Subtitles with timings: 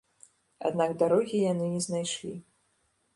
[0.69, 2.33] Аднак дарогі яны не знайшлі.